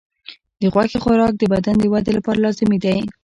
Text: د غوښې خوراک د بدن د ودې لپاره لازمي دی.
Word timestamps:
د 0.61 0.63
غوښې 0.73 0.97
خوراک 1.03 1.33
د 1.37 1.43
بدن 1.53 1.75
د 1.79 1.85
ودې 1.93 2.11
لپاره 2.17 2.41
لازمي 2.45 2.77
دی. 2.85 2.97